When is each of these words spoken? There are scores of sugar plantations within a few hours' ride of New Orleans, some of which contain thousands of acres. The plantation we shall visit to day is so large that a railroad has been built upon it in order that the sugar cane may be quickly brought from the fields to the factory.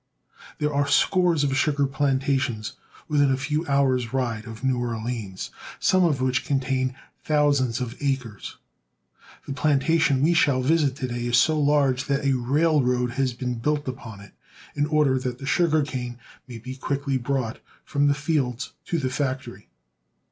There 0.57 0.73
are 0.73 0.87
scores 0.87 1.43
of 1.43 1.55
sugar 1.55 1.85
plantations 1.85 2.73
within 3.07 3.29
a 3.29 3.37
few 3.37 3.67
hours' 3.67 4.11
ride 4.11 4.45
of 4.45 4.63
New 4.63 4.79
Orleans, 4.79 5.51
some 5.79 6.03
of 6.03 6.19
which 6.21 6.43
contain 6.43 6.95
thousands 7.23 7.79
of 7.79 7.95
acres. 8.01 8.57
The 9.45 9.53
plantation 9.53 10.23
we 10.23 10.33
shall 10.33 10.63
visit 10.63 10.95
to 10.95 11.07
day 11.07 11.27
is 11.27 11.37
so 11.37 11.59
large 11.59 12.05
that 12.05 12.25
a 12.25 12.33
railroad 12.33 13.11
has 13.11 13.33
been 13.35 13.59
built 13.59 13.87
upon 13.87 14.21
it 14.21 14.33
in 14.73 14.87
order 14.87 15.19
that 15.19 15.37
the 15.37 15.45
sugar 15.45 15.83
cane 15.83 16.17
may 16.47 16.57
be 16.57 16.73
quickly 16.75 17.19
brought 17.19 17.59
from 17.85 18.07
the 18.07 18.15
fields 18.15 18.73
to 18.85 18.97
the 18.97 19.11
factory. 19.11 19.69